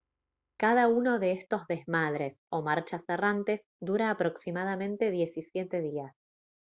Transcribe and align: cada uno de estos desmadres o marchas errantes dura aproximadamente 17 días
cada 0.57 0.87
uno 0.87 1.19
de 1.19 1.31
estos 1.33 1.67
desmadres 1.67 2.35
o 2.49 2.63
marchas 2.63 3.03
errantes 3.07 3.61
dura 3.79 4.09
aproximadamente 4.09 5.11
17 5.11 5.79
días 5.79 6.15